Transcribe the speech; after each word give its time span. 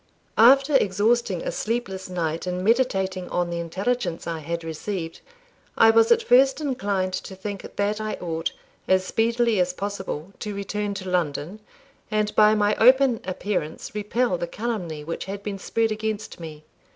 After 0.39 0.75
exhausting 0.75 1.43
a 1.43 1.51
sleepless 1.51 2.09
night 2.09 2.47
in 2.47 2.63
meditating 2.63 3.29
on 3.29 3.51
the 3.51 3.59
intelligence 3.59 4.25
I 4.25 4.39
had 4.39 4.63
received, 4.63 5.21
I 5.77 5.91
was 5.91 6.11
at 6.11 6.23
first 6.23 6.59
inclined 6.59 7.13
to 7.13 7.35
think 7.35 7.75
that 7.75 8.01
I 8.01 8.13
ought, 8.15 8.51
as 8.87 9.05
speedily 9.05 9.59
as 9.59 9.73
possible, 9.73 10.33
to 10.39 10.55
return 10.55 10.95
to 10.95 11.07
London, 11.11 11.59
and 12.09 12.33
by 12.35 12.55
my 12.55 12.75
open 12.77 13.21
appearance 13.25 13.93
repel 13.93 14.39
the 14.39 14.47
calumny 14.47 15.03
which 15.03 15.25
had 15.25 15.43
been 15.43 15.59
spread 15.59 15.91
against 15.91 16.39
me. 16.39 16.63